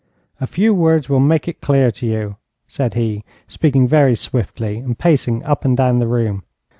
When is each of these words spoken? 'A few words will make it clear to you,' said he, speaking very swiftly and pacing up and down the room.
'A 0.39 0.47
few 0.47 0.73
words 0.73 1.09
will 1.09 1.19
make 1.19 1.47
it 1.47 1.61
clear 1.61 1.91
to 1.91 2.07
you,' 2.07 2.35
said 2.67 2.95
he, 2.95 3.23
speaking 3.47 3.87
very 3.87 4.15
swiftly 4.15 4.79
and 4.79 4.97
pacing 4.97 5.43
up 5.43 5.63
and 5.63 5.77
down 5.77 5.99
the 5.99 6.07
room. 6.07 6.41